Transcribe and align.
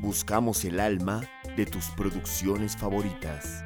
Buscamos 0.00 0.64
el 0.64 0.80
alma 0.80 1.22
de 1.56 1.64
tus 1.64 1.86
producciones 1.90 2.76
favoritas. 2.76 3.62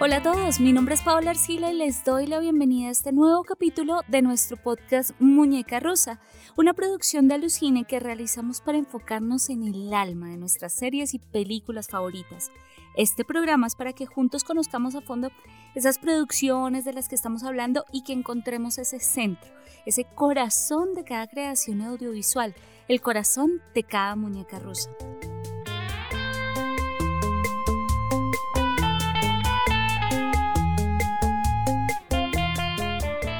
Hola 0.00 0.16
a 0.16 0.22
todos, 0.22 0.58
mi 0.58 0.72
nombre 0.72 0.96
es 0.96 1.02
Paola 1.02 1.30
Arcila 1.30 1.70
y 1.70 1.76
les 1.76 2.04
doy 2.04 2.26
la 2.26 2.40
bienvenida 2.40 2.88
a 2.88 2.90
este 2.90 3.12
nuevo 3.12 3.44
capítulo 3.44 4.00
de 4.08 4.20
nuestro 4.20 4.56
podcast 4.56 5.12
Muñeca 5.20 5.78
Rusa, 5.78 6.18
una 6.56 6.74
producción 6.74 7.28
de 7.28 7.34
Alucine 7.34 7.84
que 7.84 8.00
realizamos 8.00 8.60
para 8.60 8.78
enfocarnos 8.78 9.48
en 9.48 9.62
el 9.62 9.94
alma 9.94 10.30
de 10.30 10.38
nuestras 10.38 10.72
series 10.72 11.14
y 11.14 11.20
películas 11.20 11.86
favoritas. 11.86 12.50
Este 12.94 13.24
programa 13.24 13.66
es 13.66 13.74
para 13.74 13.94
que 13.94 14.06
juntos 14.06 14.44
conozcamos 14.44 14.94
a 14.94 15.00
fondo 15.00 15.30
esas 15.74 15.98
producciones 15.98 16.84
de 16.84 16.92
las 16.92 17.08
que 17.08 17.14
estamos 17.14 17.42
hablando 17.42 17.84
y 17.90 18.02
que 18.02 18.12
encontremos 18.12 18.76
ese 18.76 19.00
centro, 19.00 19.50
ese 19.86 20.04
corazón 20.04 20.92
de 20.94 21.04
cada 21.04 21.26
creación 21.26 21.80
audiovisual, 21.80 22.54
el 22.88 23.00
corazón 23.00 23.62
de 23.74 23.82
cada 23.84 24.14
muñeca 24.14 24.58
rusa. 24.58 24.90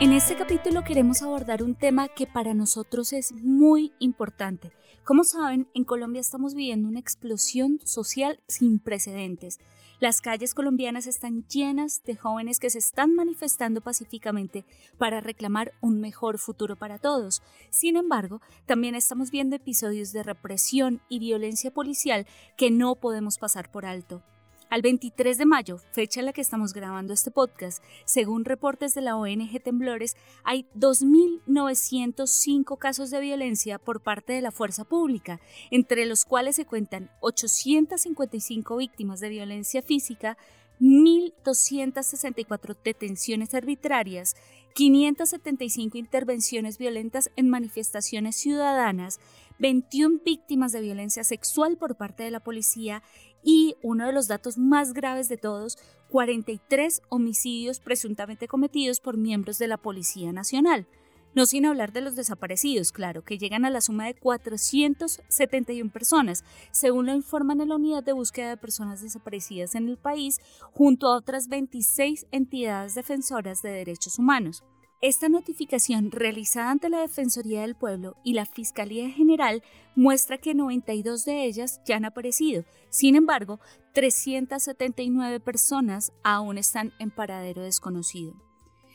En 0.02 0.12
este 0.12 0.34
capítulo 0.34 0.82
queremos 0.82 1.22
abordar 1.22 1.62
un 1.62 1.76
tema 1.76 2.08
que 2.08 2.26
para 2.26 2.54
nosotros 2.54 3.12
es 3.12 3.30
muy 3.30 3.92
importante. 4.00 4.72
Como 5.04 5.22
saben, 5.22 5.68
en 5.74 5.84
Colombia 5.84 6.20
estamos 6.20 6.54
viviendo 6.56 6.88
una 6.88 6.98
explosión 6.98 7.78
social 7.84 8.40
sin 8.48 8.80
precedentes. 8.80 9.60
Las 10.00 10.20
calles 10.20 10.54
colombianas 10.54 11.06
están 11.06 11.46
llenas 11.46 12.02
de 12.02 12.16
jóvenes 12.16 12.58
que 12.58 12.68
se 12.68 12.80
están 12.80 13.14
manifestando 13.14 13.80
pacíficamente 13.80 14.64
para 14.98 15.20
reclamar 15.20 15.70
un 15.80 16.00
mejor 16.00 16.40
futuro 16.40 16.74
para 16.74 16.98
todos. 16.98 17.40
Sin 17.70 17.96
embargo, 17.96 18.40
también 18.66 18.96
estamos 18.96 19.30
viendo 19.30 19.54
episodios 19.54 20.10
de 20.10 20.24
represión 20.24 21.00
y 21.08 21.20
violencia 21.20 21.70
policial 21.70 22.26
que 22.56 22.72
no 22.72 22.96
podemos 22.96 23.38
pasar 23.38 23.70
por 23.70 23.86
alto. 23.86 24.24
Al 24.72 24.80
23 24.80 25.36
de 25.36 25.44
mayo, 25.44 25.76
fecha 25.92 26.20
en 26.20 26.24
la 26.24 26.32
que 26.32 26.40
estamos 26.40 26.72
grabando 26.72 27.12
este 27.12 27.30
podcast, 27.30 27.84
según 28.06 28.46
reportes 28.46 28.94
de 28.94 29.02
la 29.02 29.16
ONG 29.16 29.62
Temblores, 29.62 30.16
hay 30.44 30.64
2.905 30.74 32.78
casos 32.78 33.10
de 33.10 33.20
violencia 33.20 33.78
por 33.78 34.00
parte 34.00 34.32
de 34.32 34.40
la 34.40 34.50
fuerza 34.50 34.84
pública, 34.84 35.42
entre 35.70 36.06
los 36.06 36.24
cuales 36.24 36.56
se 36.56 36.64
cuentan 36.64 37.10
855 37.20 38.78
víctimas 38.78 39.20
de 39.20 39.28
violencia 39.28 39.82
física, 39.82 40.38
1.264 40.80 42.74
detenciones 42.82 43.52
arbitrarias, 43.52 44.36
575 44.74 45.98
intervenciones 45.98 46.78
violentas 46.78 47.30
en 47.36 47.48
manifestaciones 47.48 48.36
ciudadanas, 48.36 49.20
21 49.58 50.20
víctimas 50.24 50.72
de 50.72 50.80
violencia 50.80 51.24
sexual 51.24 51.76
por 51.76 51.96
parte 51.96 52.22
de 52.22 52.30
la 52.30 52.40
policía 52.40 53.02
y, 53.42 53.76
uno 53.82 54.06
de 54.06 54.12
los 54.12 54.28
datos 54.28 54.58
más 54.58 54.92
graves 54.92 55.28
de 55.28 55.36
todos, 55.36 55.78
43 56.08 57.02
homicidios 57.08 57.80
presuntamente 57.80 58.48
cometidos 58.48 59.00
por 59.00 59.16
miembros 59.16 59.58
de 59.58 59.68
la 59.68 59.78
Policía 59.78 60.32
Nacional. 60.32 60.86
No 61.34 61.46
sin 61.46 61.64
hablar 61.64 61.92
de 61.92 62.02
los 62.02 62.14
desaparecidos, 62.14 62.92
claro, 62.92 63.24
que 63.24 63.38
llegan 63.38 63.64
a 63.64 63.70
la 63.70 63.80
suma 63.80 64.04
de 64.04 64.14
471 64.14 65.90
personas, 65.90 66.44
según 66.72 67.06
lo 67.06 67.14
informan 67.14 67.62
en 67.62 67.70
la 67.70 67.76
Unidad 67.76 68.04
de 68.04 68.12
Búsqueda 68.12 68.50
de 68.50 68.58
Personas 68.58 69.00
Desaparecidas 69.00 69.74
en 69.74 69.88
el 69.88 69.96
país, 69.96 70.40
junto 70.72 71.06
a 71.06 71.16
otras 71.16 71.48
26 71.48 72.26
entidades 72.32 72.94
defensoras 72.94 73.62
de 73.62 73.70
derechos 73.70 74.18
humanos. 74.18 74.62
Esta 75.00 75.30
notificación 75.30 76.12
realizada 76.12 76.70
ante 76.70 76.90
la 76.90 77.00
Defensoría 77.00 77.62
del 77.62 77.76
Pueblo 77.76 78.14
y 78.22 78.34
la 78.34 78.44
Fiscalía 78.44 79.10
General 79.10 79.62
muestra 79.96 80.36
que 80.36 80.54
92 80.54 81.24
de 81.24 81.46
ellas 81.46 81.80
ya 81.86 81.96
han 81.96 82.04
aparecido. 82.04 82.64
Sin 82.90 83.16
embargo, 83.16 83.58
379 83.94 85.40
personas 85.40 86.12
aún 86.22 86.58
están 86.58 86.92
en 87.00 87.10
paradero 87.10 87.62
desconocido. 87.62 88.51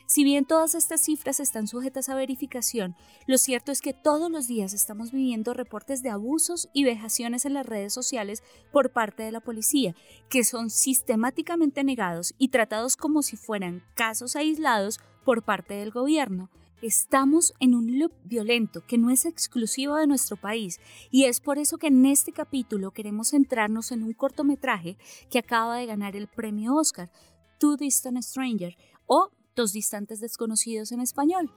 Si 0.09 0.23
bien 0.23 0.45
todas 0.45 0.73
estas 0.73 1.01
cifras 1.01 1.41
están 1.41 1.67
sujetas 1.67 2.07
a 2.07 2.15
verificación, 2.15 2.95
lo 3.25 3.37
cierto 3.37 3.73
es 3.73 3.81
que 3.81 3.93
todos 3.93 4.31
los 4.31 4.47
días 4.47 4.71
estamos 4.71 5.11
viviendo 5.11 5.53
reportes 5.53 6.01
de 6.01 6.09
abusos 6.09 6.69
y 6.71 6.85
vejaciones 6.85 7.43
en 7.43 7.53
las 7.53 7.65
redes 7.65 7.93
sociales 7.93 8.41
por 8.71 8.93
parte 8.93 9.23
de 9.23 9.33
la 9.33 9.41
policía, 9.41 9.95
que 10.29 10.45
son 10.45 10.69
sistemáticamente 10.69 11.83
negados 11.83 12.33
y 12.37 12.47
tratados 12.47 12.95
como 12.95 13.21
si 13.21 13.35
fueran 13.35 13.83
casos 13.95 14.37
aislados 14.37 15.01
por 15.25 15.43
parte 15.43 15.73
del 15.73 15.91
gobierno. 15.91 16.49
Estamos 16.81 17.53
en 17.59 17.75
un 17.75 17.99
loop 17.99 18.13
violento 18.23 18.85
que 18.87 18.97
no 18.97 19.09
es 19.09 19.25
exclusivo 19.25 19.97
de 19.97 20.07
nuestro 20.07 20.37
país 20.37 20.79
y 21.11 21.25
es 21.25 21.41
por 21.41 21.57
eso 21.57 21.77
que 21.77 21.87
en 21.87 22.05
este 22.05 22.31
capítulo 22.31 22.91
queremos 22.91 23.31
centrarnos 23.31 23.91
en 23.91 24.03
un 24.03 24.13
cortometraje 24.13 24.97
que 25.29 25.39
acaba 25.39 25.75
de 25.75 25.85
ganar 25.85 26.15
el 26.15 26.27
premio 26.27 26.75
Oscar, 26.75 27.11
Two 27.59 27.75
Distant 27.75 28.21
Stranger 28.21 28.77
o 29.05 29.31
Dos 29.57 29.73
distantes 29.73 30.19
desconocidos 30.19 30.91
en 30.91 30.99
español. 30.99 31.49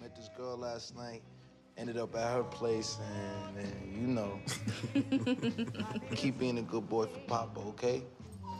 Met 0.00 0.16
this 0.16 0.30
girl 0.34 0.56
last 0.56 0.96
night, 0.96 1.22
ended 1.76 1.98
up 1.98 2.16
at 2.16 2.32
her 2.32 2.42
place 2.42 2.96
and, 3.14 3.58
and 3.58 3.94
you 3.94 4.06
know 4.06 4.40
keep 6.14 6.38
being 6.38 6.56
a 6.56 6.62
good 6.62 6.88
boy 6.88 7.04
for 7.04 7.18
papa 7.26 7.60
okay 7.60 8.02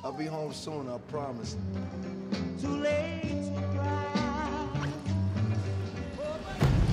i'll 0.05 0.13
be 0.13 0.27
home 0.27 0.53
soon 0.53 0.87
i 0.87 0.99
promise 1.09 1.57
too 2.61 2.77
late 2.77 3.23
to 3.55 3.63
cry. 3.73 4.91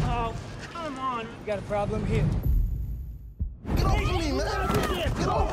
oh 0.06 0.34
come 0.72 0.98
on 0.98 1.26
you 1.26 1.46
got 1.46 1.60
a 1.60 1.64
problem 1.64 2.06
here 2.06 2.26
get 3.76 3.86
off 3.86 4.00
of 4.02 4.18
me 4.18 4.32
man 4.32 4.46
get 5.14 5.28
off 5.28 5.52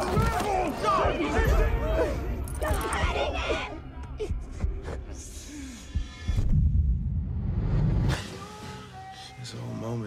of 3.65 3.71
me 3.73 3.80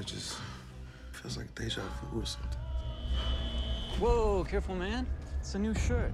moment 0.04 0.08
just 0.08 0.38
feels 1.12 1.38
like 1.38 1.54
deja 1.56 1.82
vu 2.12 2.20
or 2.20 2.26
something. 2.26 2.60
Whoa, 4.00 4.44
careful 4.44 4.76
man. 4.76 5.06
It's 5.40 5.56
a 5.56 5.60
new 5.60 5.74
shirt. 5.74 6.14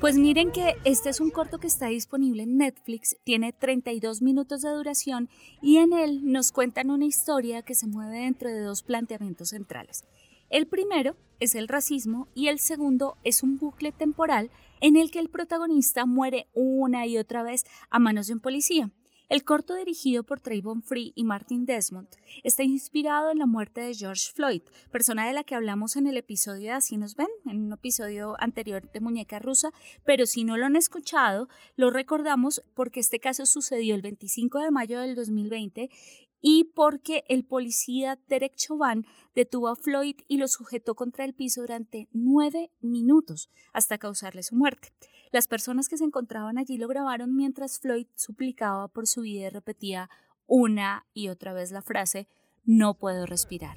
Pues 0.00 0.16
miren 0.16 0.52
que 0.52 0.74
este 0.84 1.08
es 1.08 1.20
un 1.20 1.30
corto 1.30 1.58
que 1.58 1.66
está 1.66 1.86
disponible 1.86 2.42
en 2.42 2.58
Netflix, 2.58 3.16
tiene 3.24 3.52
32 3.52 4.20
minutos 4.20 4.60
de 4.60 4.70
duración 4.70 5.30
y 5.62 5.78
en 5.78 5.92
él 5.94 6.20
nos 6.30 6.52
cuentan 6.52 6.90
una 6.90 7.06
historia 7.06 7.62
que 7.62 7.74
se 7.74 7.86
mueve 7.86 8.18
dentro 8.18 8.50
de 8.50 8.60
dos 8.60 8.82
planteamientos 8.82 9.50
centrales. 9.50 10.04
El 10.50 10.66
primero 10.66 11.16
es 11.40 11.54
el 11.54 11.66
racismo 11.66 12.28
y 12.34 12.48
el 12.48 12.58
segundo 12.58 13.16
es 13.24 13.42
un 13.42 13.56
bucle 13.56 13.90
temporal 13.90 14.50
en 14.80 14.96
el 14.96 15.10
que 15.10 15.18
el 15.18 15.30
protagonista 15.30 16.04
muere 16.04 16.46
una 16.52 17.06
y 17.06 17.16
otra 17.16 17.42
vez 17.42 17.64
a 17.88 17.98
manos 17.98 18.26
de 18.26 18.34
un 18.34 18.40
policía. 18.40 18.90
El 19.28 19.42
corto 19.42 19.74
dirigido 19.74 20.22
por 20.22 20.38
Trayvon 20.38 20.84
Free 20.84 21.12
y 21.16 21.24
Martin 21.24 21.66
Desmond 21.66 22.06
está 22.44 22.62
inspirado 22.62 23.32
en 23.32 23.38
la 23.38 23.46
muerte 23.46 23.80
de 23.80 23.92
George 23.92 24.30
Floyd, 24.32 24.62
persona 24.92 25.26
de 25.26 25.32
la 25.32 25.42
que 25.42 25.56
hablamos 25.56 25.96
en 25.96 26.06
el 26.06 26.16
episodio 26.16 26.66
de 26.66 26.70
Así 26.70 26.96
nos 26.96 27.16
ven, 27.16 27.26
en 27.44 27.64
un 27.64 27.72
episodio 27.72 28.36
anterior 28.38 28.88
de 28.92 29.00
Muñeca 29.00 29.40
Rusa, 29.40 29.72
pero 30.04 30.26
si 30.26 30.44
no 30.44 30.56
lo 30.56 30.66
han 30.66 30.76
escuchado, 30.76 31.48
lo 31.74 31.90
recordamos 31.90 32.62
porque 32.74 33.00
este 33.00 33.18
caso 33.18 33.46
sucedió 33.46 33.96
el 33.96 34.02
25 34.02 34.60
de 34.60 34.70
mayo 34.70 35.00
del 35.00 35.16
2020 35.16 35.90
y 36.40 36.70
porque 36.76 37.24
el 37.28 37.44
policía 37.44 38.20
Derek 38.28 38.54
Chauvin 38.54 39.06
detuvo 39.34 39.66
a 39.66 39.74
Floyd 39.74 40.14
y 40.28 40.36
lo 40.36 40.46
sujetó 40.46 40.94
contra 40.94 41.24
el 41.24 41.34
piso 41.34 41.62
durante 41.62 42.08
nueve 42.12 42.70
minutos 42.80 43.50
hasta 43.72 43.98
causarle 43.98 44.44
su 44.44 44.54
muerte. 44.54 44.92
Las 45.36 45.48
personas 45.48 45.90
que 45.90 45.98
se 45.98 46.04
encontraban 46.04 46.56
allí 46.56 46.78
lo 46.78 46.88
grabaron 46.88 47.36
mientras 47.36 47.78
Floyd 47.78 48.06
suplicaba 48.14 48.88
por 48.88 49.06
su 49.06 49.20
vida 49.20 49.48
y 49.48 49.50
repetía 49.50 50.08
una 50.46 51.04
y 51.12 51.28
otra 51.28 51.52
vez 51.52 51.72
la 51.72 51.82
frase 51.82 52.26
no 52.64 52.94
puedo 52.94 53.26
respirar. 53.26 53.76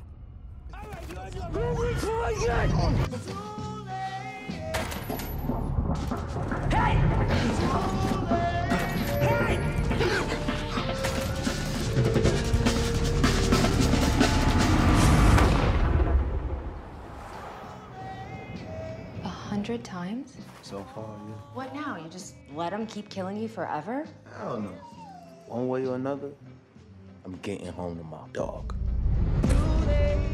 Hundred 19.69 19.85
times? 19.85 20.33
So 20.63 20.83
far, 20.95 21.05
yeah. 21.05 21.35
What 21.53 21.75
now? 21.75 21.95
You 21.95 22.09
just 22.09 22.33
let 22.55 22.71
them 22.71 22.87
keep 22.87 23.07
killing 23.07 23.37
you 23.37 23.47
forever? 23.47 24.07
I 24.39 24.45
don't 24.45 24.63
know. 24.63 24.77
One 25.45 25.67
way 25.67 25.85
or 25.85 25.93
another, 25.93 26.31
I'm 27.23 27.37
getting 27.43 27.67
home 27.67 27.95
to 27.99 28.03
my 28.03 28.17
dog. 28.33 28.73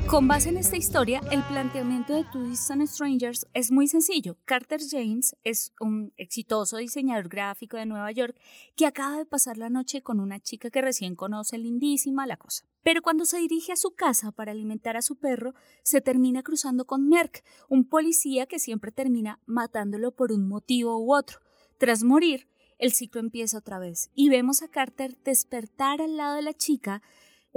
Con 0.07 0.28
base 0.28 0.50
en 0.50 0.57
esta 0.57 0.78
historia, 0.78 1.19
el 1.31 1.44
planteamiento 1.44 2.13
de 2.13 2.24
Two 2.31 2.44
Distant 2.44 2.88
Strangers 2.88 3.48
es 3.54 3.72
muy 3.72 3.88
sencillo. 3.88 4.38
Carter 4.46 4.80
James 4.80 5.36
es 5.44 5.74
un 5.80 6.13
exitoso 6.16 6.78
diseñador 6.78 7.28
gráfico 7.28 7.75
de 7.75 7.88
Nueva 7.88 8.12
York 8.12 8.40
que 8.75 8.86
acaba 8.86 9.18
de 9.18 9.25
pasar 9.25 9.57
la 9.57 9.69
noche 9.69 10.04
con 10.04 10.19
una 10.19 10.40
chica 10.40 10.69
que 10.69 10.81
recién 10.81 11.16
conoce, 11.16 11.57
lindísima 11.57 12.28
la 12.28 12.38
cosa. 12.38 12.66
Pero 12.84 13.02
cuando 13.02 13.25
se 13.25 13.40
dirige 13.40 13.72
a 13.72 13.75
su 13.75 13.96
casa 13.96 14.31
para 14.31 14.52
alimentar 14.52 14.96
a 14.96 15.02
su 15.02 15.16
perro, 15.16 15.56
se 15.81 16.01
termina 16.01 16.44
cruzando 16.44 16.86
con 16.86 17.10
Merck, 17.10 17.44
un 17.68 17.84
policía 17.90 18.46
que 18.46 18.60
siempre 18.60 18.92
termina 18.92 19.42
matándolo 19.48 20.12
por 20.12 20.31
un 20.31 20.48
motivo 20.48 21.00
u 21.00 21.16
otro. 21.16 21.40
Tras 21.80 22.04
morir, 22.04 22.48
el 22.78 22.94
ciclo 22.94 23.22
empieza 23.22 23.58
otra 23.58 23.80
vez 23.80 24.12
y 24.13 24.30
vemos 24.30 24.62
a 24.62 24.68
Carter 24.68 25.18
despertar 25.24 26.01
al 26.01 26.16
lado 26.16 26.36
de 26.36 26.42
la 26.42 26.54
chica 26.54 27.01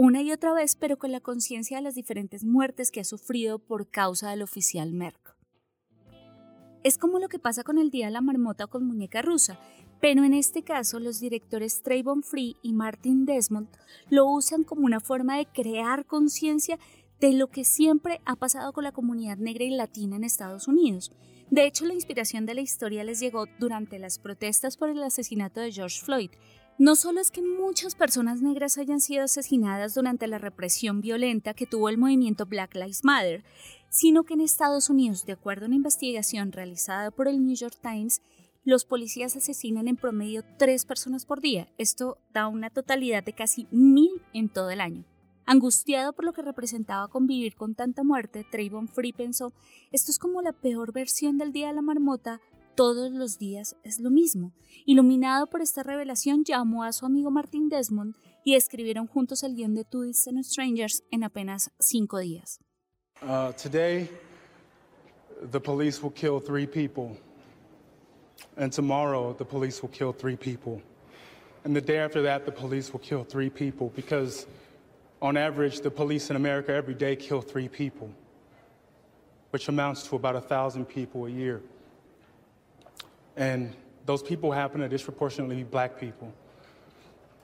una 0.01 0.23
y 0.23 0.31
otra 0.31 0.53
vez, 0.53 0.77
pero 0.77 0.97
con 0.97 1.11
la 1.11 1.19
conciencia 1.19 1.79
de 1.79 1.83
las 1.83 1.97
diferentes 1.97 2.45
muertes 2.45 2.93
que 2.93 3.01
ha 3.01 3.05
sufrido 3.05 3.59
por 3.59 3.91
causa 3.91 4.31
del 4.31 4.43
oficial 4.43 4.93
Merck. 4.93 5.35
Es 6.85 6.99
como 6.99 7.19
lo 7.19 7.29
que 7.29 7.41
pasa 7.41 7.65
con 7.65 7.79
el 7.79 7.91
Día 7.91 8.07
de 8.07 8.13
la 8.13 8.21
Marmota 8.21 8.69
con 8.69 8.87
Muñeca 8.87 9.23
Rusa, 9.23 9.59
pero 10.01 10.23
en 10.23 10.35
este 10.35 10.63
caso 10.63 11.01
los 11.01 11.19
directores 11.19 11.83
Trayvon 11.83 12.23
Free 12.23 12.57
y 12.63 12.75
Martin 12.75 13.27
Desmond 13.27 13.67
lo 14.09 14.27
usan 14.27 14.63
como 14.63 14.87
una 14.87 15.01
forma 15.01 15.37
de 15.37 15.47
crear 15.47 16.07
conciencia 16.07 16.79
de 17.19 17.33
lo 17.33 17.49
que 17.49 17.65
siempre 17.65 18.21
ha 18.25 18.37
pasado 18.37 18.73
con 18.73 18.85
la 18.85 18.93
comunidad 18.93 19.39
negra 19.39 19.65
y 19.65 19.71
latina 19.71 20.15
en 20.15 20.23
Estados 20.23 20.69
Unidos. 20.69 21.11
De 21.51 21.67
hecho, 21.67 21.87
la 21.87 21.95
inspiración 21.95 22.47
de 22.47 22.55
la 22.55 22.61
historia 22.61 23.03
les 23.03 23.19
llegó 23.19 23.47
durante 23.59 23.99
las 23.99 24.21
protestas 24.21 24.77
por 24.77 24.91
el 24.91 25.03
asesinato 25.03 25.61
de 25.61 25.73
George 25.73 26.01
Floyd, 26.01 26.31
no 26.79 26.95
solo 26.95 27.21
es 27.21 27.31
que 27.31 27.43
muchas 27.43 27.97
personas 27.97 28.41
negras 28.41 28.79
hayan 28.79 29.01
sido 29.01 29.25
asesinadas 29.25 29.95
durante 29.95 30.29
la 30.29 30.39
represión 30.39 31.01
violenta 31.01 31.55
que 31.55 31.67
tuvo 31.67 31.89
el 31.89 31.99
movimiento 31.99 32.47
Black 32.47 32.75
Lives 32.75 33.05
Matter, 33.05 33.45
sino 33.89 34.23
que 34.23 34.35
en 34.35 34.41
Estados 34.41 34.89
Unidos, 34.89 35.27
de 35.27 35.33
acuerdo 35.33 35.65
a 35.65 35.67
una 35.67 35.77
investigación 35.77 36.53
realizada 36.53 37.11
por 37.11 37.27
el 37.27 37.45
New 37.45 37.57
York 37.57 37.77
Times, 37.83 38.23
los 38.65 38.85
policías 38.85 39.35
asesinan 39.35 39.89
en 39.89 39.97
promedio 39.97 40.45
tres 40.59 40.85
personas 40.85 41.27
por 41.27 41.41
día. 41.41 41.69
Esto 41.79 42.19
da 42.33 42.49
una 42.49 42.71
totalidad 42.71 43.25
de 43.25 43.33
casi 43.33 43.67
mil 43.71 44.23
en 44.33 44.49
todo 44.49 44.71
el 44.71 44.81
año. 44.81 45.05
Angustiado 45.47 46.13
por 46.13 46.27
lo 46.27 46.35
que 46.35 46.43
representaba 46.43 47.09
convivir 47.09 47.57
con 47.57 47.75
tanta 47.75 48.05
muerte, 48.05 48.45
Trayvon 48.51 48.87
Free 48.87 49.15
pensó, 49.15 49.55
esto 49.91 50.11
es 50.11 50.19
como 50.19 50.43
la 50.43 50.53
peor 50.53 50.93
versión 50.93 51.39
del 51.39 51.53
Día 51.53 51.69
de 51.69 51.73
la 51.73 51.81
Marmota, 51.81 52.43
todos 52.79 53.11
los 53.11 53.39
días 53.39 53.75
es 53.83 53.99
lo 53.99 54.09
mismo. 54.09 54.53
Iluminado 54.87 55.49
por 55.49 55.63
esta 55.63 55.83
revelación, 55.83 56.45
llamó 56.45 56.85
a 56.85 56.93
su 56.93 57.05
amigo 57.07 57.29
Martin 57.29 57.69
Desmond 57.69 58.15
y 58.45 58.55
escribieron 58.55 59.09
juntos 59.09 59.43
el 59.43 59.57
guion 59.57 59.75
de 59.75 59.83
Two 59.83 60.03
Distant 60.03 60.45
Strangers 60.45 61.03
en 61.11 61.25
apenas 61.25 61.73
cinco 61.81 62.21
días. 62.21 62.61
Uh, 63.21 63.51
today, 63.61 64.09
the 65.51 65.59
police 65.59 66.01
will 66.01 66.13
kill 66.13 66.39
three 66.39 66.69
people. 66.69 67.17
And 68.57 68.73
tomorrow, 68.73 69.35
the 69.37 69.45
police 69.45 69.83
will 69.83 69.91
kill 69.91 70.13
three 70.13 70.37
people. 70.37 70.81
And 71.65 71.75
the 71.75 71.81
day 71.81 71.99
after 71.99 72.23
that, 72.23 72.47
the 72.47 72.53
police 72.53 72.93
will 72.93 73.01
kill 73.01 73.25
three 73.25 73.51
people 73.51 73.91
because, 73.97 74.47
on 75.21 75.37
average, 75.37 75.81
the 75.81 75.91
police 75.91 76.31
in 76.31 76.37
America 76.37 76.73
every 76.73 76.95
day 76.95 77.17
kill 77.17 77.41
three 77.41 77.69
people, 77.69 78.09
which 79.51 79.67
amounts 79.67 80.05
to 80.05 80.15
about 80.15 80.37
a 80.37 80.41
thousand 80.41 80.85
people 80.85 81.27
a 81.27 81.31
year. 81.31 81.61
And 83.39 83.73
those 84.05 84.21
people 84.21 84.51
happen 84.51 84.81
to 84.81 84.89
disproportionately 84.89 85.57
be 85.57 85.63
black 85.63 85.99
people. 85.99 86.33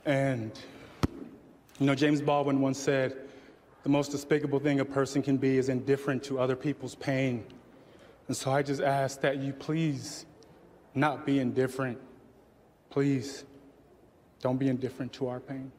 And, 0.05 0.51
you 1.79 1.87
know, 1.87 1.95
James 1.95 2.21
Baldwin 2.21 2.61
once 2.61 2.79
said, 2.79 3.17
the 3.85 3.89
most 3.89 4.11
despicable 4.11 4.59
thing 4.59 4.81
a 4.81 4.85
person 4.85 5.23
can 5.23 5.37
be 5.37 5.57
is 5.57 5.69
indifferent 5.69 6.25
to 6.25 6.41
other 6.41 6.57
people's 6.57 6.97
pain. 6.97 7.45
And 8.27 8.37
so 8.37 8.51
I 8.51 8.63
just 8.63 8.81
ask 8.81 9.21
that 9.21 9.37
you 9.37 9.53
please 9.53 10.27
not 10.95 11.25
be 11.25 11.39
indifferent. 11.39 11.99
Please 12.91 13.45
don't 14.41 14.59
be 14.59 14.69
indifferent 14.69 15.13
to 15.13 15.29
our 15.29 15.39
pain. 15.39 15.71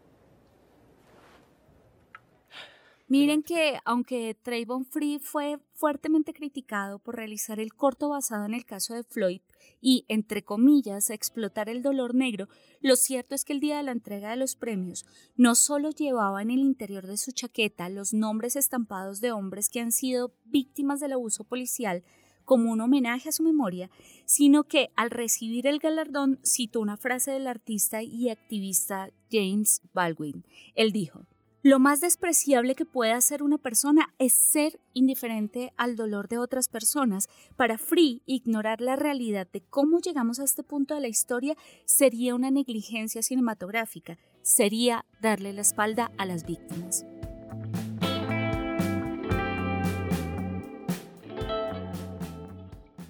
Miren 3.07 3.43
que 3.43 3.79
aunque 3.85 4.35
Trayvon 4.43 4.85
Free 4.85 5.19
fue 5.19 5.59
fuertemente 5.75 6.33
criticado 6.33 6.99
por 6.99 7.15
realizar 7.15 7.59
el 7.59 7.73
corto 7.73 8.09
basado 8.09 8.45
en 8.45 8.55
el 8.55 8.65
caso 8.65 8.95
de 8.95 9.03
Floyd 9.03 9.41
y, 9.81 10.05
entre 10.07 10.43
comillas, 10.43 11.09
explotar 11.09 11.69
el 11.69 11.81
dolor 11.81 12.15
negro, 12.15 12.47
lo 12.81 12.95
cierto 12.95 13.35
es 13.35 13.45
que 13.45 13.53
el 13.53 13.59
día 13.59 13.77
de 13.77 13.83
la 13.83 13.91
entrega 13.91 14.31
de 14.31 14.37
los 14.37 14.55
premios 14.55 15.05
no 15.35 15.55
solo 15.55 15.91
llevaba 15.91 16.41
en 16.41 16.51
el 16.51 16.59
interior 16.59 17.07
de 17.07 17.17
su 17.17 17.31
chaqueta 17.31 17.89
los 17.89 18.13
nombres 18.13 18.55
estampados 18.55 19.21
de 19.21 19.31
hombres 19.31 19.69
que 19.69 19.79
han 19.79 19.91
sido 19.91 20.33
víctimas 20.45 20.99
del 20.99 21.13
abuso 21.13 21.43
policial 21.43 22.03
como 22.45 22.71
un 22.71 22.79
homenaje 22.79 23.29
a 23.29 23.31
su 23.31 23.43
memoria, 23.43 23.89
sino 24.25 24.65
que 24.65 24.91
al 24.95 25.09
recibir 25.09 25.67
el 25.67 25.79
galardón 25.79 26.39
citó 26.43 26.79
una 26.79 26.95
frase 26.95 27.31
del 27.31 27.47
artista 27.47 28.03
y 28.03 28.29
activista 28.29 29.11
James 29.31 29.81
Baldwin. 29.93 30.45
Él 30.75 30.91
dijo, 30.91 31.25
lo 31.65 31.79
más 31.79 31.99
despreciable 31.99 32.75
que 32.75 32.85
puede 32.85 33.11
hacer 33.11 33.41
una 33.41 33.57
persona 33.57 34.13
es 34.19 34.33
ser 34.33 34.79
indiferente 34.93 35.73
al 35.77 35.95
dolor 35.95 36.27
de 36.27 36.37
otras 36.37 36.69
personas. 36.69 37.27
Para 37.55 37.79
Free, 37.79 38.21
ignorar 38.27 38.81
la 38.81 38.95
realidad 38.95 39.47
de 39.51 39.61
cómo 39.61 39.97
llegamos 39.97 40.39
a 40.39 40.43
este 40.43 40.61
punto 40.61 40.93
de 40.93 41.01
la 41.01 41.07
historia 41.07 41.55
sería 41.85 42.35
una 42.35 42.51
negligencia 42.51 43.23
cinematográfica, 43.23 44.19
sería 44.43 45.05
darle 45.23 45.53
la 45.53 45.61
espalda 45.61 46.11
a 46.19 46.27
las 46.27 46.45
víctimas. 46.45 47.03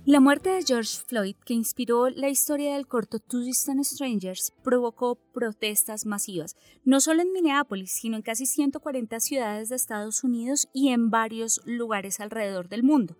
La 0.08 0.20
muerte 0.20 0.52
de 0.52 0.62
George 0.62 1.02
Floyd, 1.08 1.36
que 1.46 1.56
inspiró 1.56 2.12
la 2.12 2.30
historia 2.30 2.76
del 2.76 2.86
corto 2.86 3.18
Two 3.18 3.52
Strangers, 3.52 4.54
provocó 4.64 5.16
protestas 5.34 6.06
masivas, 6.06 6.56
no 6.84 7.00
solo 7.00 7.24
en 7.24 7.34
Minneapolis, 7.34 7.94
sino 7.94 8.16
en 8.16 8.22
casi 8.22 8.46
140 8.46 9.20
ciudades 9.20 9.70
de 9.70 9.76
Estados 9.76 10.24
Unidos 10.24 10.68
y 10.74 10.90
en 10.90 11.10
varios 11.10 11.60
lugares 11.66 12.20
alrededor 12.20 12.70
del 12.70 12.84
mundo. 12.84 13.18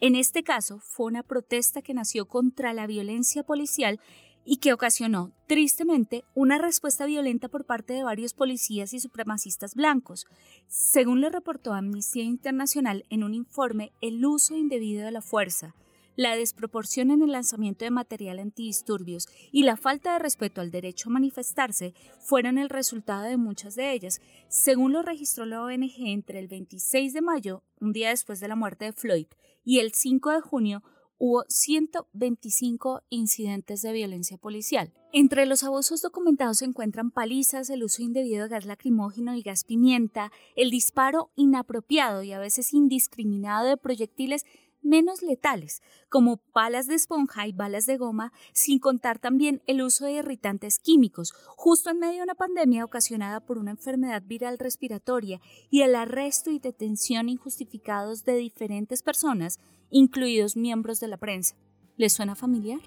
En 0.00 0.14
este 0.16 0.42
caso, 0.42 0.78
fue 0.78 1.04
una 1.04 1.22
protesta 1.22 1.82
que 1.82 1.92
nació 1.92 2.24
contra 2.24 2.72
la 2.72 2.86
violencia 2.86 3.42
policial 3.42 4.00
y 4.46 4.56
que 4.56 4.72
ocasionó, 4.72 5.32
tristemente, 5.46 6.24
una 6.34 6.56
respuesta 6.56 7.04
violenta 7.04 7.48
por 7.50 7.66
parte 7.66 7.92
de 7.92 8.04
varios 8.04 8.32
policías 8.32 8.94
y 8.94 9.00
supremacistas 9.00 9.74
blancos. 9.74 10.24
Según 10.66 11.20
le 11.20 11.28
reportó 11.28 11.74
Amnistía 11.74 12.24
Internacional 12.24 13.04
en 13.10 13.22
un 13.22 13.34
informe, 13.34 13.92
el 14.00 14.24
uso 14.24 14.56
indebido 14.56 15.04
de 15.04 15.12
la 15.12 15.20
fuerza, 15.20 15.74
la 16.16 16.36
desproporción 16.36 17.10
en 17.10 17.22
el 17.22 17.32
lanzamiento 17.32 17.84
de 17.84 17.90
material 17.90 18.38
antidisturbios 18.38 19.28
y 19.50 19.62
la 19.62 19.76
falta 19.76 20.12
de 20.12 20.18
respeto 20.18 20.60
al 20.60 20.70
derecho 20.70 21.08
a 21.08 21.12
manifestarse 21.12 21.94
fueron 22.20 22.58
el 22.58 22.68
resultado 22.68 23.24
de 23.24 23.36
muchas 23.36 23.74
de 23.74 23.92
ellas, 23.92 24.20
según 24.48 24.92
lo 24.92 25.02
registró 25.02 25.46
la 25.46 25.62
ONG 25.62 25.94
entre 25.98 26.38
el 26.38 26.48
26 26.48 27.12
de 27.12 27.20
mayo, 27.22 27.62
un 27.80 27.92
día 27.92 28.10
después 28.10 28.40
de 28.40 28.48
la 28.48 28.56
muerte 28.56 28.86
de 28.86 28.92
Floyd, 28.92 29.26
y 29.64 29.78
el 29.78 29.92
5 29.92 30.30
de 30.30 30.40
junio, 30.40 30.82
hubo 31.24 31.44
125 31.48 33.02
incidentes 33.08 33.80
de 33.82 33.92
violencia 33.92 34.38
policial. 34.38 34.92
Entre 35.12 35.46
los 35.46 35.62
abusos 35.62 36.02
documentados 36.02 36.58
se 36.58 36.64
encuentran 36.64 37.12
palizas, 37.12 37.70
el 37.70 37.84
uso 37.84 38.02
indebido 38.02 38.42
de 38.42 38.48
gas 38.48 38.64
lacrimógeno 38.64 39.36
y 39.36 39.42
gas 39.42 39.62
pimienta, 39.62 40.32
el 40.56 40.70
disparo 40.70 41.30
inapropiado 41.36 42.24
y 42.24 42.32
a 42.32 42.40
veces 42.40 42.74
indiscriminado 42.74 43.68
de 43.68 43.76
proyectiles 43.76 44.44
menos 44.82 45.22
letales, 45.22 45.82
como 46.08 46.40
balas 46.52 46.86
de 46.86 46.94
esponja 46.94 47.46
y 47.46 47.52
balas 47.52 47.86
de 47.86 47.96
goma, 47.96 48.32
sin 48.52 48.78
contar 48.78 49.18
también 49.18 49.62
el 49.66 49.82
uso 49.82 50.04
de 50.04 50.12
irritantes 50.12 50.78
químicos, 50.78 51.32
justo 51.56 51.90
en 51.90 51.98
medio 51.98 52.18
de 52.18 52.22
una 52.24 52.34
pandemia 52.34 52.84
ocasionada 52.84 53.40
por 53.40 53.58
una 53.58 53.70
enfermedad 53.70 54.22
viral 54.24 54.58
respiratoria 54.58 55.40
y 55.70 55.82
el 55.82 55.94
arresto 55.94 56.50
y 56.50 56.58
detención 56.58 57.28
injustificados 57.28 58.24
de 58.24 58.36
diferentes 58.36 59.02
personas, 59.02 59.58
incluidos 59.90 60.56
miembros 60.56 61.00
de 61.00 61.08
la 61.08 61.16
prensa. 61.16 61.56
¿Les 61.96 62.12
suena 62.12 62.34
familiar? 62.34 62.80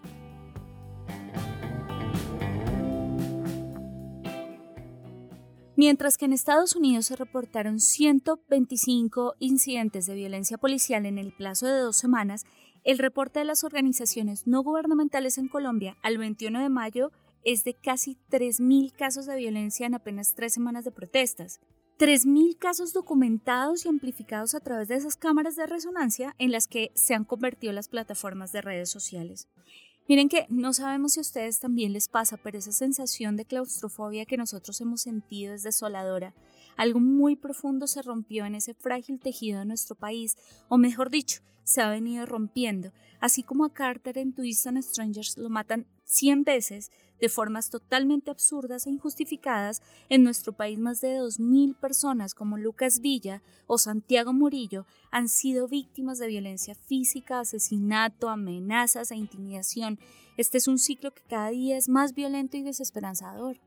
Mientras 5.77 6.17
que 6.17 6.23
en 6.23 6.31
Estados 6.31 6.73
Unidos 6.73 7.07
se 7.07 7.17
reportaron 7.17 7.81
125 7.81 9.35
incidentes 9.39 10.05
de 10.05 10.15
violencia 10.15 10.57
policial 10.57 11.05
en 11.05 11.17
el 11.17 11.33
plazo 11.33 11.67
de 11.67 11.79
dos 11.79 11.97
semanas, 11.97 12.45
el 12.85 12.97
reporte 12.97 13.39
de 13.39 13.45
las 13.45 13.65
organizaciones 13.65 14.47
no 14.47 14.63
gubernamentales 14.63 15.37
en 15.37 15.49
Colombia 15.49 15.97
al 16.01 16.17
21 16.17 16.61
de 16.61 16.69
mayo 16.69 17.11
es 17.43 17.65
de 17.65 17.73
casi 17.73 18.17
3.000 18.29 18.93
casos 18.93 19.25
de 19.25 19.35
violencia 19.35 19.85
en 19.85 19.95
apenas 19.95 20.33
tres 20.33 20.53
semanas 20.53 20.85
de 20.85 20.91
protestas. 20.91 21.59
3.000 21.99 22.57
casos 22.57 22.93
documentados 22.93 23.85
y 23.85 23.89
amplificados 23.89 24.55
a 24.55 24.61
través 24.61 24.87
de 24.87 24.95
esas 24.95 25.17
cámaras 25.17 25.57
de 25.57 25.65
resonancia 25.65 26.35
en 26.39 26.51
las 26.51 26.67
que 26.67 26.91
se 26.95 27.15
han 27.15 27.25
convertido 27.25 27.73
las 27.73 27.89
plataformas 27.89 28.53
de 28.53 28.61
redes 28.61 28.89
sociales. 28.89 29.49
Miren 30.07 30.29
que 30.29 30.45
no 30.49 30.71
sabemos 30.71 31.13
si 31.13 31.19
a 31.19 31.21
ustedes 31.21 31.59
también 31.59 31.91
les 31.91 32.07
pasa, 32.07 32.37
pero 32.37 32.59
esa 32.59 32.71
sensación 32.71 33.37
de 33.37 33.45
claustrofobia 33.45 34.27
que 34.27 34.37
nosotros 34.37 34.79
hemos 34.79 35.01
sentido 35.01 35.55
es 35.55 35.63
desoladora. 35.63 36.35
Algo 36.77 36.99
muy 36.99 37.35
profundo 37.35 37.87
se 37.87 38.03
rompió 38.03 38.45
en 38.45 38.53
ese 38.53 38.75
frágil 38.75 39.19
tejido 39.19 39.59
de 39.59 39.65
nuestro 39.65 39.95
país, 39.95 40.37
o 40.69 40.77
mejor 40.77 41.09
dicho, 41.09 41.41
se 41.63 41.81
ha 41.81 41.89
venido 41.89 42.27
rompiendo. 42.27 42.91
Así 43.19 43.41
como 43.41 43.65
a 43.65 43.73
Carter 43.73 44.19
en 44.19 44.33
Twisted 44.33 44.79
Strangers 44.81 45.37
lo 45.37 45.49
matan 45.49 45.87
100 46.05 46.43
veces 46.43 46.91
de 47.19 47.29
formas 47.29 47.69
totalmente 47.69 48.31
absurdas 48.31 48.85
e 48.85 48.89
injustificadas, 48.89 49.81
en 50.09 50.23
nuestro 50.23 50.53
país 50.53 50.77
más 50.79 51.01
de 51.01 51.17
2.000 51.19 51.75
personas 51.75 52.33
como 52.33 52.57
Lucas 52.57 52.99
Villa 52.99 53.41
o 53.67 53.77
Santiago 53.77 54.33
Murillo 54.33 54.85
han 55.11 55.29
sido 55.29 55.67
víctimas 55.67 56.19
de 56.19 56.27
violencia 56.27 56.75
física, 56.75 57.39
asesinato, 57.39 58.29
amenazas 58.29 59.11
e 59.11 59.15
intimidación. 59.15 59.99
Este 60.37 60.57
es 60.57 60.67
un 60.67 60.77
ciclo 60.77 61.13
que 61.13 61.23
cada 61.23 61.49
día 61.49 61.77
es 61.77 61.87
más 61.87 62.13
violento 62.13 62.57
y 62.57 62.63
desesperanzador. 62.63 63.57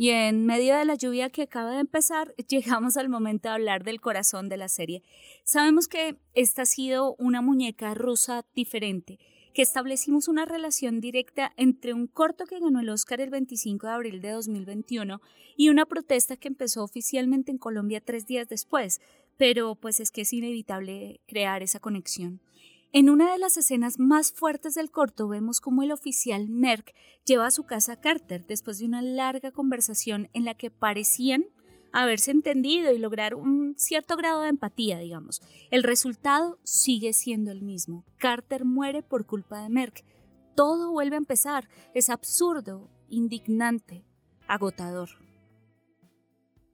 Y 0.00 0.10
en 0.10 0.46
medio 0.46 0.76
de 0.76 0.84
la 0.84 0.94
lluvia 0.94 1.28
que 1.28 1.42
acaba 1.42 1.72
de 1.72 1.80
empezar, 1.80 2.32
llegamos 2.48 2.96
al 2.96 3.08
momento 3.08 3.48
de 3.48 3.54
hablar 3.54 3.82
del 3.82 4.00
corazón 4.00 4.48
de 4.48 4.56
la 4.56 4.68
serie. 4.68 5.02
Sabemos 5.42 5.88
que 5.88 6.16
esta 6.34 6.62
ha 6.62 6.66
sido 6.66 7.16
una 7.18 7.42
muñeca 7.42 7.92
rusa 7.94 8.46
diferente, 8.54 9.18
que 9.54 9.62
establecimos 9.62 10.28
una 10.28 10.44
relación 10.44 11.00
directa 11.00 11.52
entre 11.56 11.94
un 11.94 12.06
corto 12.06 12.46
que 12.46 12.60
ganó 12.60 12.78
el 12.78 12.90
Oscar 12.90 13.20
el 13.20 13.30
25 13.30 13.88
de 13.88 13.92
abril 13.92 14.20
de 14.20 14.30
2021 14.30 15.20
y 15.56 15.68
una 15.68 15.84
protesta 15.84 16.36
que 16.36 16.46
empezó 16.46 16.84
oficialmente 16.84 17.50
en 17.50 17.58
Colombia 17.58 18.00
tres 18.00 18.24
días 18.24 18.48
después, 18.48 19.00
pero 19.36 19.74
pues 19.74 19.98
es 19.98 20.12
que 20.12 20.20
es 20.20 20.32
inevitable 20.32 21.22
crear 21.26 21.64
esa 21.64 21.80
conexión. 21.80 22.40
En 22.90 23.10
una 23.10 23.32
de 23.32 23.38
las 23.38 23.58
escenas 23.58 23.98
más 23.98 24.32
fuertes 24.32 24.74
del 24.74 24.90
corto 24.90 25.28
vemos 25.28 25.60
cómo 25.60 25.82
el 25.82 25.92
oficial 25.92 26.48
Merck 26.48 26.94
lleva 27.26 27.46
a 27.46 27.50
su 27.50 27.64
casa 27.64 27.92
a 27.92 28.00
Carter 28.00 28.46
después 28.46 28.78
de 28.78 28.86
una 28.86 29.02
larga 29.02 29.52
conversación 29.52 30.30
en 30.32 30.46
la 30.46 30.54
que 30.54 30.70
parecían 30.70 31.44
haberse 31.92 32.30
entendido 32.30 32.90
y 32.90 32.98
lograr 32.98 33.34
un 33.34 33.74
cierto 33.76 34.16
grado 34.16 34.40
de 34.40 34.48
empatía, 34.48 34.98
digamos. 34.98 35.42
El 35.70 35.82
resultado 35.82 36.58
sigue 36.62 37.12
siendo 37.12 37.50
el 37.50 37.60
mismo. 37.60 38.06
Carter 38.16 38.64
muere 38.64 39.02
por 39.02 39.26
culpa 39.26 39.62
de 39.62 39.68
Merck. 39.68 40.02
Todo 40.54 40.90
vuelve 40.90 41.16
a 41.16 41.18
empezar. 41.18 41.68
Es 41.92 42.08
absurdo, 42.08 42.88
indignante, 43.10 44.06
agotador. 44.46 45.27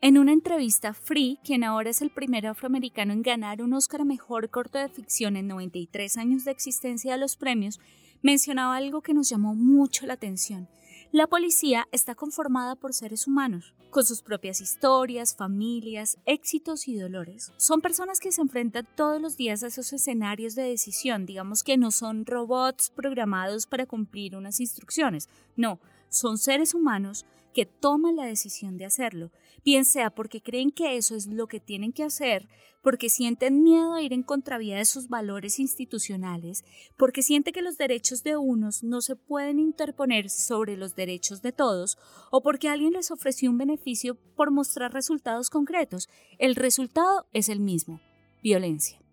En 0.04 0.18
una 0.18 0.34
entrevista, 0.34 0.92
Free, 0.92 1.38
quien 1.42 1.64
ahora 1.64 1.88
es 1.88 2.02
el 2.02 2.10
primer 2.10 2.46
afroamericano 2.46 3.14
en 3.14 3.22
ganar 3.22 3.62
un 3.62 3.72
Oscar 3.72 4.02
a 4.02 4.04
Mejor 4.04 4.50
Corto 4.50 4.76
de 4.76 4.90
Ficción 4.90 5.34
en 5.34 5.48
93 5.48 6.18
años 6.18 6.44
de 6.44 6.50
existencia 6.50 7.12
de 7.12 7.18
los 7.18 7.36
premios, 7.36 7.80
mencionaba 8.20 8.76
algo 8.76 9.00
que 9.00 9.14
nos 9.14 9.30
llamó 9.30 9.54
mucho 9.54 10.04
la 10.04 10.12
atención. 10.12 10.68
La 11.10 11.26
policía 11.26 11.88
está 11.90 12.14
conformada 12.14 12.76
por 12.76 12.92
seres 12.92 13.26
humanos, 13.26 13.72
con 13.88 14.04
sus 14.04 14.20
propias 14.20 14.60
historias, 14.60 15.34
familias, 15.34 16.18
éxitos 16.26 16.86
y 16.86 16.98
dolores. 16.98 17.54
Son 17.56 17.80
personas 17.80 18.20
que 18.20 18.30
se 18.30 18.42
enfrentan 18.42 18.86
todos 18.96 19.22
los 19.22 19.38
días 19.38 19.62
a 19.62 19.68
esos 19.68 19.90
escenarios 19.94 20.54
de 20.54 20.64
decisión, 20.64 21.24
digamos 21.24 21.62
que 21.62 21.78
no 21.78 21.90
son 21.90 22.26
robots 22.26 22.90
programados 22.90 23.64
para 23.64 23.86
cumplir 23.86 24.36
unas 24.36 24.60
instrucciones, 24.60 25.30
no, 25.56 25.80
son 26.10 26.36
seres 26.36 26.74
humanos 26.74 27.24
que 27.54 27.64
toman 27.64 28.16
la 28.16 28.26
decisión 28.26 28.76
de 28.76 28.84
hacerlo, 28.84 29.30
bien 29.64 29.86
sea 29.86 30.10
porque 30.10 30.42
creen 30.42 30.70
que 30.70 30.96
eso 30.96 31.14
es 31.16 31.26
lo 31.26 31.46
que 31.46 31.60
tienen 31.60 31.92
que 31.92 32.02
hacer, 32.02 32.48
porque 32.82 33.08
sienten 33.08 33.62
miedo 33.62 33.94
a 33.94 34.02
ir 34.02 34.12
en 34.12 34.22
contravía 34.22 34.76
de 34.76 34.84
sus 34.84 35.08
valores 35.08 35.58
institucionales, 35.58 36.64
porque 36.98 37.22
sienten 37.22 37.54
que 37.54 37.62
los 37.62 37.78
derechos 37.78 38.22
de 38.22 38.36
unos 38.36 38.82
no 38.82 39.00
se 39.00 39.16
pueden 39.16 39.58
interponer 39.58 40.28
sobre 40.28 40.76
los 40.76 40.94
derechos 40.94 41.40
de 41.40 41.52
todos, 41.52 41.96
o 42.30 42.42
porque 42.42 42.68
alguien 42.68 42.92
les 42.92 43.10
ofreció 43.10 43.50
un 43.50 43.56
beneficio 43.58 44.16
por 44.36 44.50
mostrar 44.50 44.92
resultados 44.92 45.48
concretos. 45.48 46.08
El 46.38 46.56
resultado 46.56 47.26
es 47.32 47.48
el 47.48 47.60
mismo, 47.60 48.00
violencia. 48.42 49.03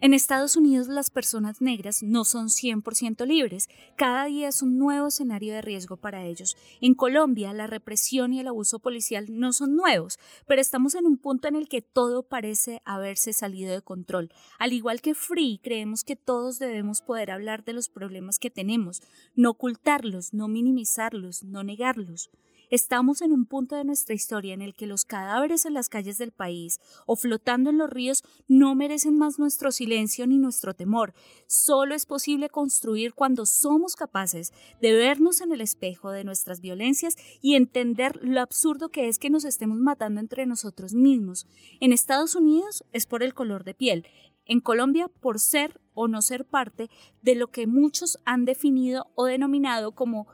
En 0.00 0.14
Estados 0.14 0.56
Unidos 0.56 0.86
las 0.86 1.10
personas 1.10 1.60
negras 1.60 2.04
no 2.04 2.24
son 2.24 2.50
100% 2.50 3.26
libres, 3.26 3.68
cada 3.96 4.26
día 4.26 4.46
es 4.46 4.62
un 4.62 4.78
nuevo 4.78 5.08
escenario 5.08 5.52
de 5.52 5.60
riesgo 5.60 5.96
para 5.96 6.24
ellos. 6.24 6.56
En 6.80 6.94
Colombia 6.94 7.52
la 7.52 7.66
represión 7.66 8.32
y 8.32 8.38
el 8.38 8.46
abuso 8.46 8.78
policial 8.78 9.26
no 9.28 9.52
son 9.52 9.74
nuevos, 9.74 10.20
pero 10.46 10.60
estamos 10.60 10.94
en 10.94 11.04
un 11.04 11.18
punto 11.18 11.48
en 11.48 11.56
el 11.56 11.68
que 11.68 11.82
todo 11.82 12.22
parece 12.22 12.80
haberse 12.84 13.32
salido 13.32 13.72
de 13.72 13.82
control. 13.82 14.30
Al 14.60 14.72
igual 14.72 15.00
que 15.00 15.16
Free, 15.16 15.58
creemos 15.60 16.04
que 16.04 16.14
todos 16.14 16.60
debemos 16.60 17.02
poder 17.02 17.32
hablar 17.32 17.64
de 17.64 17.72
los 17.72 17.88
problemas 17.88 18.38
que 18.38 18.50
tenemos, 18.50 19.02
no 19.34 19.50
ocultarlos, 19.50 20.32
no 20.32 20.46
minimizarlos, 20.46 21.42
no 21.42 21.64
negarlos. 21.64 22.30
Estamos 22.70 23.22
en 23.22 23.32
un 23.32 23.46
punto 23.46 23.76
de 23.76 23.84
nuestra 23.84 24.14
historia 24.14 24.52
en 24.52 24.60
el 24.60 24.74
que 24.74 24.86
los 24.86 25.06
cadáveres 25.06 25.64
en 25.64 25.72
las 25.72 25.88
calles 25.88 26.18
del 26.18 26.32
país 26.32 26.80
o 27.06 27.16
flotando 27.16 27.70
en 27.70 27.78
los 27.78 27.88
ríos 27.88 28.22
no 28.46 28.74
merecen 28.74 29.16
más 29.16 29.38
nuestro 29.38 29.72
silencio 29.72 30.26
ni 30.26 30.36
nuestro 30.36 30.74
temor. 30.74 31.14
Solo 31.46 31.94
es 31.94 32.04
posible 32.04 32.50
construir 32.50 33.14
cuando 33.14 33.46
somos 33.46 33.96
capaces 33.96 34.52
de 34.82 34.92
vernos 34.92 35.40
en 35.40 35.52
el 35.52 35.62
espejo 35.62 36.10
de 36.10 36.24
nuestras 36.24 36.60
violencias 36.60 37.16
y 37.40 37.54
entender 37.54 38.18
lo 38.22 38.42
absurdo 38.42 38.90
que 38.90 39.08
es 39.08 39.18
que 39.18 39.30
nos 39.30 39.46
estemos 39.46 39.78
matando 39.78 40.20
entre 40.20 40.44
nosotros 40.44 40.92
mismos. 40.92 41.46
En 41.80 41.94
Estados 41.94 42.34
Unidos 42.34 42.84
es 42.92 43.06
por 43.06 43.22
el 43.22 43.32
color 43.32 43.64
de 43.64 43.72
piel, 43.72 44.06
en 44.44 44.60
Colombia 44.60 45.08
por 45.08 45.38
ser 45.38 45.80
o 45.94 46.06
no 46.06 46.20
ser 46.20 46.44
parte 46.44 46.90
de 47.22 47.34
lo 47.34 47.48
que 47.48 47.66
muchos 47.66 48.18
han 48.24 48.44
definido 48.44 49.10
o 49.14 49.24
denominado 49.24 49.92
como 49.92 50.26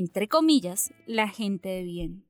entre 0.00 0.28
comillas, 0.28 0.94
la 1.06 1.28
gente 1.28 1.68
de 1.68 1.82
bien. 1.82 2.24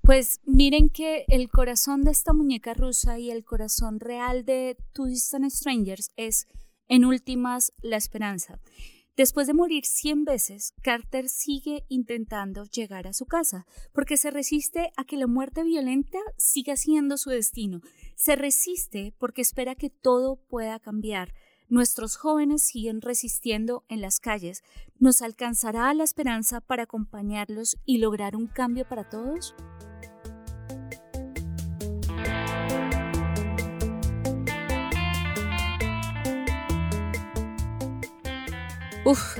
Pues 0.00 0.40
miren 0.46 0.88
que 0.88 1.26
el 1.28 1.50
corazón 1.50 2.04
de 2.04 2.12
esta 2.12 2.32
muñeca 2.32 2.72
rusa 2.72 3.18
y 3.18 3.30
el 3.30 3.44
corazón 3.44 4.00
real 4.00 4.46
de 4.46 4.78
Two 4.94 5.06
Distant 5.06 5.50
Strangers 5.50 6.10
es, 6.16 6.46
en 6.88 7.04
últimas, 7.04 7.74
la 7.82 7.98
esperanza. 7.98 8.58
Después 9.16 9.46
de 9.46 9.54
morir 9.54 9.86
100 9.86 10.26
veces, 10.26 10.74
Carter 10.82 11.30
sigue 11.30 11.86
intentando 11.88 12.64
llegar 12.64 13.06
a 13.06 13.14
su 13.14 13.24
casa, 13.24 13.66
porque 13.94 14.18
se 14.18 14.30
resiste 14.30 14.92
a 14.94 15.04
que 15.04 15.16
la 15.16 15.26
muerte 15.26 15.62
violenta 15.62 16.18
siga 16.36 16.76
siendo 16.76 17.16
su 17.16 17.30
destino. 17.30 17.80
Se 18.14 18.36
resiste 18.36 19.14
porque 19.18 19.40
espera 19.40 19.74
que 19.74 19.88
todo 19.88 20.36
pueda 20.36 20.78
cambiar. 20.80 21.32
Nuestros 21.70 22.16
jóvenes 22.16 22.62
siguen 22.62 23.00
resistiendo 23.00 23.84
en 23.88 24.02
las 24.02 24.20
calles. 24.20 24.62
¿Nos 24.98 25.22
alcanzará 25.22 25.94
la 25.94 26.04
esperanza 26.04 26.60
para 26.60 26.82
acompañarlos 26.82 27.78
y 27.86 27.98
lograr 27.98 28.36
un 28.36 28.46
cambio 28.46 28.86
para 28.86 29.08
todos? 29.08 29.54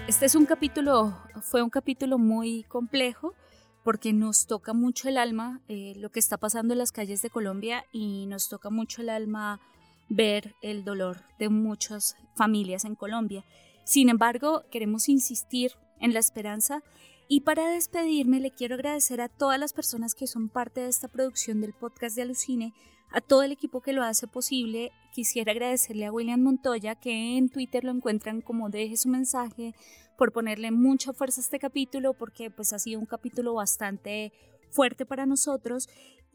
Este 0.06 0.26
es 0.26 0.36
un 0.36 0.46
capítulo, 0.46 1.18
fue 1.42 1.60
un 1.60 1.70
capítulo 1.70 2.18
muy 2.18 2.62
complejo 2.68 3.34
porque 3.82 4.12
nos 4.12 4.46
toca 4.46 4.72
mucho 4.74 5.08
el 5.08 5.18
alma 5.18 5.60
eh, 5.66 5.94
lo 5.96 6.10
que 6.10 6.20
está 6.20 6.36
pasando 6.36 6.74
en 6.74 6.78
las 6.78 6.92
calles 6.92 7.20
de 7.20 7.30
Colombia 7.30 7.84
y 7.90 8.26
nos 8.26 8.48
toca 8.48 8.70
mucho 8.70 9.02
el 9.02 9.08
alma 9.08 9.60
ver 10.08 10.54
el 10.62 10.84
dolor 10.84 11.22
de 11.40 11.48
muchas 11.48 12.14
familias 12.36 12.84
en 12.84 12.94
Colombia. 12.94 13.44
Sin 13.84 14.08
embargo, 14.08 14.62
queremos 14.70 15.08
insistir 15.08 15.72
en 16.00 16.14
la 16.14 16.20
esperanza 16.20 16.84
y 17.28 17.40
para 17.40 17.68
despedirme 17.68 18.40
le 18.40 18.52
quiero 18.52 18.76
agradecer 18.76 19.20
a 19.20 19.28
todas 19.28 19.58
las 19.58 19.72
personas 19.72 20.14
que 20.14 20.26
son 20.26 20.48
parte 20.48 20.80
de 20.80 20.88
esta 20.88 21.08
producción 21.08 21.60
del 21.60 21.72
podcast 21.72 22.14
de 22.14 22.22
Alucine, 22.22 22.72
a 23.10 23.20
todo 23.20 23.42
el 23.42 23.52
equipo 23.52 23.80
que 23.80 23.92
lo 23.92 24.02
hace 24.02 24.28
posible. 24.28 24.92
Quisiera 25.12 25.52
agradecerle 25.52 26.06
a 26.06 26.12
William 26.12 26.40
Montoya, 26.40 26.94
que 26.94 27.36
en 27.36 27.48
Twitter 27.48 27.84
lo 27.84 27.90
encuentran 27.90 28.40
como 28.40 28.70
deje 28.70 28.96
su 28.96 29.08
mensaje, 29.08 29.74
por 30.16 30.32
ponerle 30.32 30.70
mucha 30.70 31.12
fuerza 31.12 31.40
a 31.40 31.44
este 31.44 31.58
capítulo, 31.58 32.14
porque 32.14 32.50
pues 32.50 32.72
ha 32.72 32.78
sido 32.78 33.00
un 33.00 33.06
capítulo 33.06 33.54
bastante 33.54 34.32
fuerte 34.70 35.04
para 35.04 35.26
nosotros. 35.26 35.88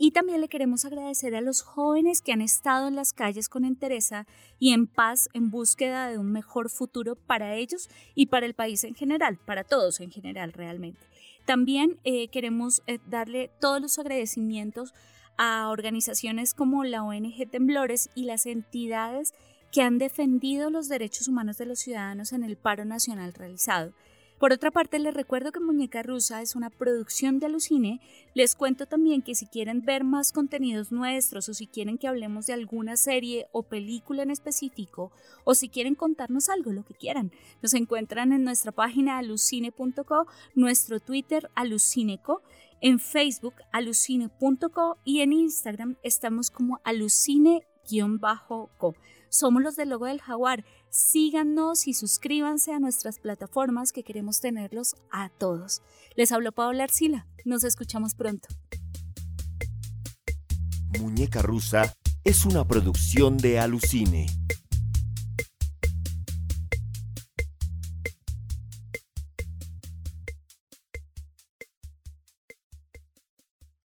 Y 0.04 0.10
también 0.10 0.42
le 0.42 0.48
queremos 0.48 0.84
agradecer 0.84 1.36
a 1.36 1.42
los 1.42 1.62
jóvenes 1.62 2.24
que 2.24 2.32
han 2.32 2.42
estado 2.42 2.88
en 2.88 2.96
las 2.96 3.14
calles 3.14 3.48
con 3.50 3.64
entereza 3.64 4.26
y 4.58 4.74
en 4.74 4.88
paz 4.88 5.30
en 5.34 5.52
búsqueda 5.52 6.10
de 6.10 6.18
un 6.18 6.32
mejor 6.32 6.72
futuro 6.72 7.16
para 7.16 7.54
ellos 7.54 7.88
y 8.16 8.26
para 8.26 8.48
el 8.48 8.56
país 8.56 8.84
en 8.84 8.96
general, 8.96 9.38
para 9.46 9.64
todos 9.64 10.00
en 10.00 10.10
general 10.10 10.54
realmente. 10.54 11.06
También 11.46 12.00
eh, 12.04 12.30
queremos 12.30 12.82
eh, 12.88 12.98
darle 13.06 13.52
todos 13.62 13.80
los 13.80 14.00
agradecimientos 14.00 14.96
a 15.38 15.70
organizaciones 15.70 16.56
como 16.56 16.84
la 16.84 17.04
ONG 17.04 17.48
Temblores 17.52 18.10
y 18.16 18.24
las 18.24 18.48
entidades 18.48 19.36
que 19.72 19.84
han 19.84 20.00
defendido 20.00 20.72
los 20.72 20.90
derechos 20.90 21.28
humanos 21.28 21.60
de 21.60 21.68
los 21.68 21.78
ciudadanos 21.78 22.34
en 22.34 22.44
el 22.44 22.58
paro 22.58 22.86
nacional 22.86 23.36
realizado. 23.36 23.94
Por 24.42 24.54
otra 24.54 24.72
parte, 24.72 24.98
les 24.98 25.14
recuerdo 25.14 25.52
que 25.52 25.60
Muñeca 25.60 26.02
Rusa 26.02 26.42
es 26.42 26.56
una 26.56 26.72
producción 26.72 27.38
de 27.38 27.46
Alucine. 27.46 28.02
Les 28.34 28.56
cuento 28.56 28.88
también 28.88 29.22
que 29.22 29.36
si 29.36 29.46
quieren 29.46 29.84
ver 29.86 30.04
más 30.04 30.32
contenidos 30.32 30.92
nuestros 30.92 31.48
o 31.48 31.54
si 31.54 31.68
quieren 31.68 32.00
que 32.00 32.08
hablemos 32.08 32.48
de 32.48 32.54
alguna 32.54 32.98
serie 32.98 33.46
o 33.52 33.62
película 33.62 34.24
en 34.24 34.32
específico 34.32 35.12
o 35.44 35.54
si 35.54 35.70
quieren 35.70 35.94
contarnos 35.94 36.50
algo, 36.50 36.72
lo 36.72 36.84
que 36.84 36.96
quieran, 36.96 37.32
nos 37.62 37.76
encuentran 37.76 38.34
en 38.34 38.44
nuestra 38.44 38.72
página 38.72 39.20
alucine.co, 39.20 40.26
nuestro 40.56 41.00
Twitter 41.00 41.52
alucineco, 41.54 42.42
en 42.82 43.00
Facebook 43.00 43.54
alucine.co 43.72 44.98
y 45.04 45.20
en 45.20 45.34
Instagram 45.34 45.98
estamos 46.02 46.50
como 46.50 46.82
alucine-co. 47.90 48.96
Somos 49.30 49.62
los 49.64 49.76
del 49.76 49.90
logo 49.90 50.06
del 50.06 50.22
jaguar. 50.22 50.66
Síganos 50.90 51.88
y 51.88 51.94
suscríbanse 51.94 52.74
a 52.74 52.80
nuestras 52.80 53.20
plataformas 53.20 53.92
que 53.92 54.04
queremos 54.04 54.42
tenerlos 54.42 54.96
a 55.10 55.30
todos. 55.30 55.82
Les 56.16 56.32
habló 56.32 56.52
Paola 56.52 56.84
Arcila. 56.84 57.28
Nos 57.46 57.64
escuchamos 57.64 58.14
pronto. 58.14 58.50
Muñeca 61.00 61.42
Rusa 61.42 61.96
es 62.24 62.46
una 62.46 62.68
producción 62.68 63.38
de 63.38 63.60
Alucine. 63.60 64.28